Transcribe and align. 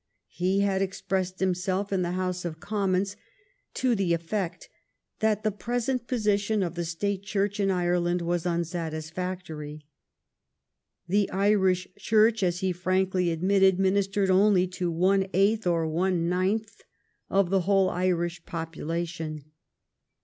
He 0.33 0.61
had 0.61 0.81
expressed 0.81 1.39
himself 1.39 1.93
in 1.93 2.01
the 2.01 2.13
House 2.13 2.43
of 2.43 2.59
Commons 2.59 3.15
to 3.75 3.93
the 3.93 4.15
effect 4.15 4.67
that 5.19 5.43
the 5.43 5.51
present 5.51 6.07
posi 6.07 6.39
tion 6.39 6.63
of 6.63 6.73
the 6.73 6.85
State 6.85 7.21
Church 7.21 7.59
in 7.59 7.69
Ireland 7.69 8.23
was 8.23 8.45
unsatis 8.45 9.11
factory. 9.11 9.85
The 11.07 11.29
Irish 11.29 11.87
Church, 11.99 12.41
as 12.41 12.61
he 12.61 12.71
frankly 12.71 13.29
admitted, 13.29 13.77
ministered 13.77 14.31
only 14.31 14.65
to 14.69 14.89
one 14.89 15.27
eighth 15.33 15.67
or 15.67 15.87
one 15.87 16.27
ninth 16.27 16.81
of 17.29 17.51
the 17.51 17.61
whole 17.69 17.91
Irish 17.91 18.43
population. 18.43 19.51